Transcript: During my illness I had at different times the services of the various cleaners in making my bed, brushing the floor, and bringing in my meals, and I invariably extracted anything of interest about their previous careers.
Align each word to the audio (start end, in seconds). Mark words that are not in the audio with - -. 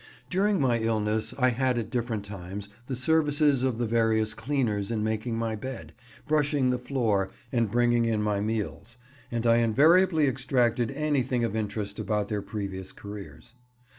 During 0.31 0.59
my 0.59 0.79
illness 0.79 1.31
I 1.37 1.49
had 1.49 1.77
at 1.77 1.91
different 1.91 2.25
times 2.25 2.69
the 2.87 2.95
services 2.95 3.61
of 3.61 3.77
the 3.77 3.85
various 3.85 4.33
cleaners 4.33 4.89
in 4.89 5.03
making 5.03 5.37
my 5.37 5.55
bed, 5.55 5.93
brushing 6.27 6.71
the 6.71 6.79
floor, 6.79 7.29
and 7.51 7.69
bringing 7.69 8.05
in 8.05 8.23
my 8.23 8.39
meals, 8.41 8.97
and 9.31 9.45
I 9.45 9.57
invariably 9.57 10.25
extracted 10.27 10.89
anything 10.89 11.43
of 11.43 11.55
interest 11.55 11.99
about 11.99 12.29
their 12.29 12.41
previous 12.41 12.91
careers. 12.91 13.53